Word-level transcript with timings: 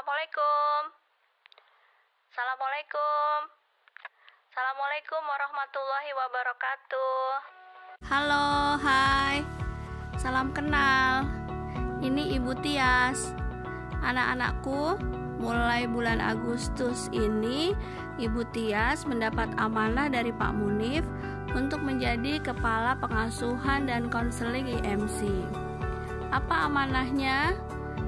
Assalamualaikum. 0.00 0.80
Assalamualaikum. 2.32 3.36
Assalamualaikum 4.48 5.22
warahmatullahi 5.28 6.10
wabarakatuh. 6.16 7.20
Halo, 8.08 8.48
hai. 8.80 9.44
Salam 10.16 10.56
kenal. 10.56 11.28
Ini 12.00 12.40
Ibu 12.40 12.56
Tias. 12.64 13.36
Anak-anakku, 14.00 14.96
mulai 15.36 15.84
bulan 15.84 16.24
Agustus 16.24 17.12
ini 17.12 17.76
Ibu 18.16 18.48
Tias 18.56 19.04
mendapat 19.04 19.52
amanah 19.60 20.08
dari 20.08 20.32
Pak 20.32 20.56
Munif 20.56 21.04
untuk 21.52 21.84
menjadi 21.84 22.40
kepala 22.40 22.96
pengasuhan 22.96 23.84
dan 23.84 24.08
konseling 24.08 24.64
IMC. 24.64 25.28
Apa 26.32 26.72
amanahnya? 26.72 27.52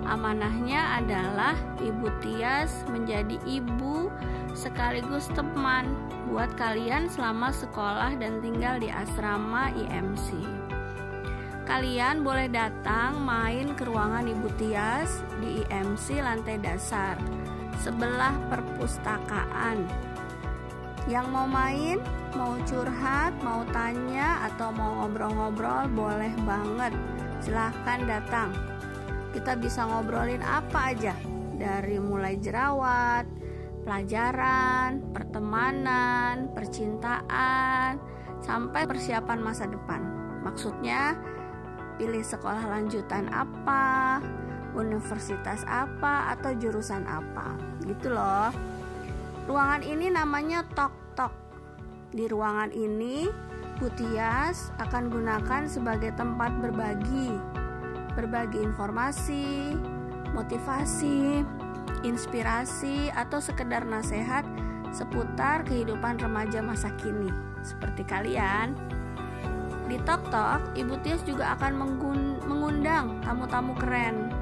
Amanahnya 0.03 0.98
adalah 0.98 1.55
Ibu 1.79 2.11
Tias 2.19 2.83
menjadi 2.91 3.38
ibu 3.47 4.11
sekaligus 4.52 5.30
teman 5.33 5.95
buat 6.27 6.51
kalian 6.59 7.06
selama 7.06 7.55
sekolah 7.55 8.19
dan 8.19 8.42
tinggal 8.42 8.83
di 8.83 8.91
asrama 8.91 9.70
IMC. 9.73 10.42
Kalian 11.62 12.27
boleh 12.27 12.51
datang 12.51 13.23
main 13.23 13.78
ke 13.78 13.87
ruangan 13.87 14.27
Ibu 14.27 14.48
Tias 14.59 15.23
di 15.38 15.62
IMC 15.62 16.19
lantai 16.19 16.59
dasar 16.59 17.14
sebelah 17.78 18.34
perpustakaan. 18.50 19.87
Yang 21.11 21.27
mau 21.34 21.50
main, 21.50 21.98
mau 22.39 22.55
curhat, 22.62 23.34
mau 23.42 23.66
tanya 23.75 24.47
atau 24.50 24.70
mau 24.70 25.03
ngobrol-ngobrol 25.03 25.91
boleh 25.91 26.30
banget. 26.47 26.95
Silahkan 27.42 28.06
datang 28.06 28.72
kita 29.32 29.56
bisa 29.56 29.88
ngobrolin 29.88 30.45
apa 30.45 30.92
aja 30.92 31.16
dari 31.56 31.96
mulai 31.96 32.36
jerawat, 32.36 33.25
pelajaran, 33.83 35.02
pertemanan, 35.11 36.52
percintaan, 36.55 37.98
sampai 38.44 38.86
persiapan 38.86 39.39
masa 39.41 39.66
depan. 39.66 40.00
Maksudnya, 40.42 41.16
pilih 41.97 42.22
sekolah 42.22 42.66
lanjutan 42.66 43.30
apa, 43.30 44.19
universitas 44.74 45.62
apa, 45.67 46.34
atau 46.36 46.52
jurusan 46.56 47.06
apa. 47.06 47.55
Gitu 47.86 48.11
loh. 48.11 48.50
Ruangan 49.46 49.83
ini 49.83 50.11
namanya 50.11 50.62
Tok 50.77 50.94
Tok. 51.19 51.34
Di 52.12 52.28
ruangan 52.28 52.70
ini, 52.70 53.27
Putias 53.80 54.70
akan 54.78 55.11
gunakan 55.11 55.67
sebagai 55.67 56.14
tempat 56.14 56.55
berbagi 56.62 57.61
berbagi 58.14 58.60
informasi, 58.60 59.77
motivasi, 60.32 61.44
inspirasi, 62.02 63.12
atau 63.12 63.38
sekedar 63.38 63.84
nasihat 63.84 64.44
seputar 64.92 65.64
kehidupan 65.64 66.20
remaja 66.20 66.60
masa 66.60 66.92
kini. 67.00 67.33
Seperti 67.64 68.05
kalian, 68.05 68.77
di 69.92 70.00
Tok 70.08 70.24
Tok, 70.33 70.72
Ibu 70.72 70.94
Tias 71.05 71.20
juga 71.28 71.52
akan 71.58 71.72
mengundang 72.48 73.20
tamu-tamu 73.20 73.77
keren. 73.77 74.33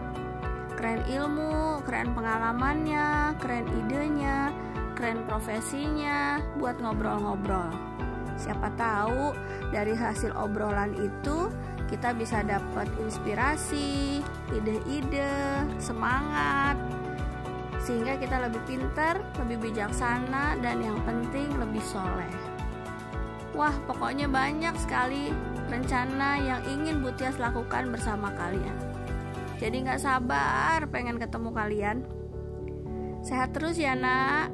Keren 0.79 1.03
ilmu, 1.11 1.85
keren 1.85 2.15
pengalamannya, 2.15 3.37
keren 3.43 3.67
idenya, 3.69 4.55
keren 4.97 5.27
profesinya 5.29 6.41
buat 6.57 6.79
ngobrol-ngobrol. 6.81 7.69
Siapa 8.41 8.73
tahu 8.79 9.37
dari 9.69 9.93
hasil 9.93 10.33
obrolan 10.33 10.97
itu 10.97 11.53
kita 11.91 12.15
bisa 12.15 12.47
dapat 12.47 12.87
inspirasi, 13.03 14.23
ide-ide, 14.55 15.67
semangat, 15.83 16.79
sehingga 17.83 18.15
kita 18.15 18.47
lebih 18.47 18.63
pintar, 18.71 19.19
lebih 19.43 19.69
bijaksana, 19.69 20.55
dan 20.63 20.79
yang 20.79 20.97
penting 21.03 21.51
lebih 21.59 21.83
soleh. 21.83 22.31
Wah, 23.59 23.75
pokoknya 23.91 24.31
banyak 24.31 24.79
sekali 24.79 25.35
rencana 25.67 26.39
yang 26.39 26.63
ingin 26.71 27.03
Butias 27.03 27.35
lakukan 27.43 27.91
bersama 27.91 28.31
kalian. 28.39 28.79
Jadi 29.59 29.77
nggak 29.83 30.01
sabar 30.01 30.87
pengen 30.89 31.19
ketemu 31.19 31.51
kalian. 31.51 31.97
Sehat 33.27 33.53
terus 33.53 33.77
ya 33.77 33.99
nak. 33.99 34.49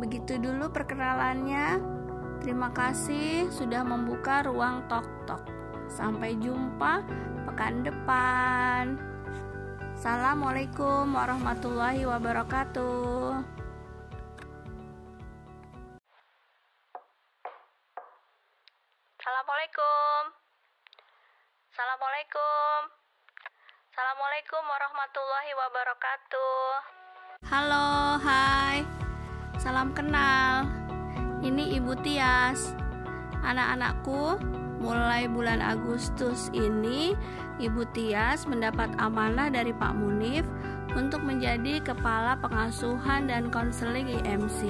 Begitu 0.00 0.40
dulu 0.40 0.72
perkenalannya. 0.72 1.78
Terima 2.40 2.72
kasih 2.72 3.52
sudah 3.52 3.84
membuka 3.84 4.42
ruang 4.42 4.88
tok-tok. 4.88 5.49
Sampai 5.90 6.38
jumpa 6.38 7.02
pekan 7.50 7.82
depan. 7.82 8.94
Assalamualaikum 9.98 11.12
warahmatullahi 11.12 12.06
wabarakatuh. 12.06 13.42
Assalamualaikum. 19.20 20.20
Assalamualaikum. 21.68 22.78
Assalamualaikum 23.90 24.62
warahmatullahi 24.64 25.52
wabarakatuh. 25.58 26.64
Halo, 27.50 28.16
hai. 28.24 28.86
Salam 29.60 29.92
kenal. 29.92 30.64
Ini 31.44 31.76
Ibu 31.76 31.92
Tias. 32.00 32.72
Anak-anakku, 33.44 34.40
mulai 34.80 35.28
bulan 35.28 35.60
Agustus 35.60 36.48
ini 36.56 37.12
Ibu 37.60 37.84
Tias 37.92 38.48
mendapat 38.48 38.88
amanah 38.96 39.52
dari 39.52 39.76
Pak 39.76 39.92
Munif 39.92 40.48
untuk 40.96 41.22
menjadi 41.22 41.78
kepala 41.84 42.34
pengasuhan 42.40 43.28
dan 43.30 43.52
konseling 43.52 44.08
IMC. 44.08 44.66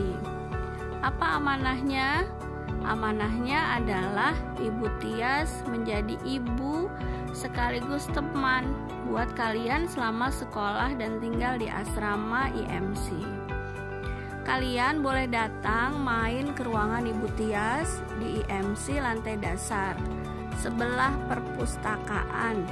Apa 1.00 1.40
amanahnya? 1.40 2.28
Amanahnya 2.84 3.80
adalah 3.80 4.34
Ibu 4.60 4.88
Tias 5.00 5.64
menjadi 5.68 6.16
ibu 6.24 6.88
sekaligus 7.32 8.08
teman 8.10 8.72
buat 9.08 9.30
kalian 9.36 9.86
selama 9.86 10.32
sekolah 10.32 10.96
dan 10.98 11.22
tinggal 11.22 11.56
di 11.60 11.68
asrama 11.70 12.50
IMC. 12.52 13.49
Kalian 14.40 15.04
boleh 15.04 15.28
datang 15.28 16.00
main 16.00 16.56
ke 16.56 16.64
ruangan 16.64 17.04
Ibu 17.04 17.28
Tias 17.36 18.00
di 18.16 18.40
IMC 18.40 18.96
lantai 18.96 19.36
dasar 19.36 19.94
sebelah 20.60 21.12
perpustakaan. 21.28 22.64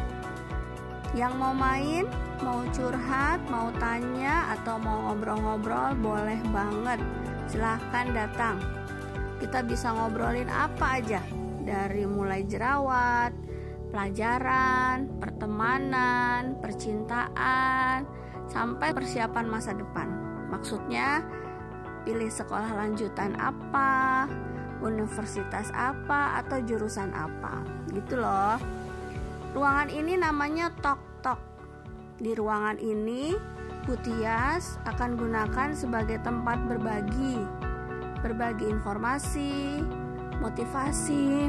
Yang 1.16 1.32
mau 1.40 1.56
main, 1.56 2.04
mau 2.44 2.60
curhat, 2.72 3.40
mau 3.48 3.72
tanya 3.80 4.52
atau 4.56 4.76
mau 4.76 5.08
ngobrol-ngobrol 5.08 5.96
boleh 5.96 6.40
banget. 6.52 7.00
Silahkan 7.48 8.12
datang. 8.12 8.60
Kita 9.40 9.64
bisa 9.64 9.96
ngobrolin 9.96 10.52
apa 10.52 11.00
aja 11.00 11.24
dari 11.64 12.04
mulai 12.04 12.44
jerawat, 12.44 13.32
pelajaran, 13.88 15.08
pertemanan, 15.16 16.60
percintaan, 16.60 18.04
sampai 18.52 18.92
persiapan 18.92 19.46
masa 19.48 19.72
depan. 19.72 20.12
Maksudnya, 20.52 21.24
pilih 22.02 22.30
sekolah 22.30 22.74
lanjutan 22.74 23.34
apa, 23.38 24.26
universitas 24.82 25.70
apa, 25.74 26.42
atau 26.44 26.62
jurusan 26.62 27.10
apa. 27.14 27.62
Gitu 27.90 28.18
loh. 28.20 28.58
Ruangan 29.56 29.88
ini 29.90 30.14
namanya 30.14 30.70
Tok 30.78 31.00
Tok. 31.24 31.40
Di 32.18 32.34
ruangan 32.34 32.76
ini, 32.82 33.34
Putias 33.88 34.76
akan 34.84 35.16
gunakan 35.16 35.72
sebagai 35.72 36.20
tempat 36.20 36.60
berbagi, 36.68 37.40
berbagi 38.20 38.68
informasi, 38.68 39.80
motivasi, 40.44 41.48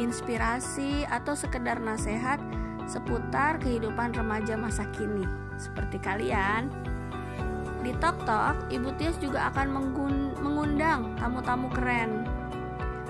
inspirasi, 0.00 1.04
atau 1.12 1.36
sekedar 1.36 1.76
nasihat 1.76 2.40
seputar 2.88 3.60
kehidupan 3.60 4.16
remaja 4.16 4.56
masa 4.56 4.88
kini. 4.94 5.28
Seperti 5.60 6.00
kalian, 6.00 6.72
di 7.86 7.94
Tok 8.02 8.26
Tok, 8.26 8.66
Ibu 8.74 8.98
Tias 8.98 9.14
juga 9.22 9.46
akan 9.54 9.70
mengundang 10.42 11.14
tamu-tamu 11.22 11.70
keren. 11.70 12.26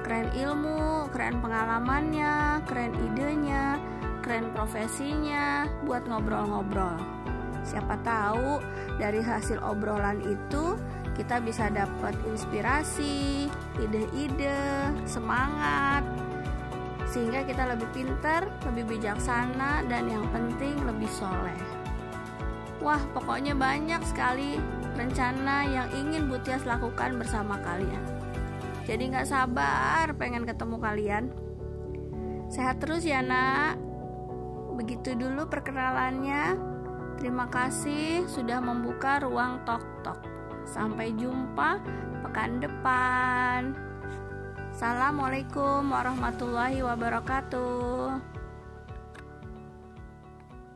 Keren 0.04 0.28
ilmu, 0.36 1.08
keren 1.16 1.40
pengalamannya, 1.40 2.60
keren 2.68 2.92
idenya, 2.92 3.80
keren 4.20 4.52
profesinya 4.52 5.64
buat 5.88 6.04
ngobrol-ngobrol. 6.04 7.00
Siapa 7.64 7.96
tahu 8.04 8.60
dari 9.00 9.24
hasil 9.24 9.64
obrolan 9.64 10.20
itu 10.22 10.76
kita 11.16 11.40
bisa 11.40 11.72
dapat 11.72 12.12
inspirasi, 12.28 13.48
ide-ide, 13.80 14.92
semangat, 15.08 16.04
sehingga 17.08 17.48
kita 17.48 17.72
lebih 17.72 17.88
pintar, 17.96 18.44
lebih 18.68 18.92
bijaksana, 18.92 19.88
dan 19.88 20.04
yang 20.04 20.28
penting 20.30 20.76
lebih 20.84 21.08
soleh. 21.08 21.75
Wah, 22.86 23.02
pokoknya 23.10 23.58
banyak 23.58 23.98
sekali 24.06 24.62
rencana 24.94 25.66
yang 25.66 25.90
ingin 25.90 26.30
Butias 26.30 26.62
lakukan 26.62 27.18
bersama 27.18 27.58
kalian. 27.58 27.98
Jadi 28.86 29.10
nggak 29.10 29.26
sabar 29.26 30.14
pengen 30.14 30.46
ketemu 30.46 30.78
kalian. 30.78 31.24
Sehat 32.46 32.78
terus 32.78 33.02
ya 33.02 33.26
nak. 33.26 33.74
Begitu 34.78 35.18
dulu 35.18 35.50
perkenalannya. 35.50 36.54
Terima 37.18 37.50
kasih 37.50 38.22
sudah 38.30 38.62
membuka 38.62 39.18
ruang 39.18 39.66
tok-tok. 39.66 40.22
Sampai 40.62 41.10
jumpa 41.18 41.82
pekan 42.22 42.62
depan. 42.62 43.74
Assalamualaikum 44.70 45.90
warahmatullahi 45.90 46.86
wabarakatuh. 46.86 48.35